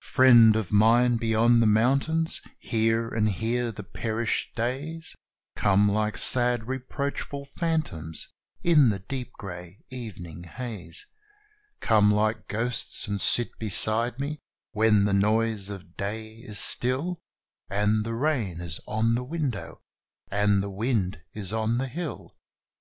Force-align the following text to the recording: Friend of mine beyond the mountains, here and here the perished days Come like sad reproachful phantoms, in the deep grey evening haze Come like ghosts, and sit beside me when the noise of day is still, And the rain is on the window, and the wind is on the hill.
Friend 0.00 0.56
of 0.56 0.72
mine 0.72 1.18
beyond 1.18 1.62
the 1.62 1.68
mountains, 1.68 2.42
here 2.58 3.06
and 3.10 3.28
here 3.30 3.70
the 3.70 3.84
perished 3.84 4.52
days 4.56 5.14
Come 5.54 5.88
like 5.88 6.16
sad 6.18 6.66
reproachful 6.66 7.44
phantoms, 7.44 8.32
in 8.64 8.88
the 8.88 8.98
deep 8.98 9.30
grey 9.34 9.84
evening 9.90 10.42
haze 10.42 11.06
Come 11.78 12.10
like 12.10 12.48
ghosts, 12.48 13.06
and 13.06 13.20
sit 13.20 13.56
beside 13.60 14.18
me 14.18 14.40
when 14.72 15.04
the 15.04 15.14
noise 15.14 15.68
of 15.68 15.96
day 15.96 16.38
is 16.38 16.58
still, 16.58 17.20
And 17.70 18.02
the 18.04 18.14
rain 18.14 18.60
is 18.60 18.80
on 18.88 19.14
the 19.14 19.22
window, 19.22 19.80
and 20.28 20.60
the 20.60 20.70
wind 20.72 21.22
is 21.34 21.52
on 21.52 21.78
the 21.78 21.86
hill. 21.86 22.36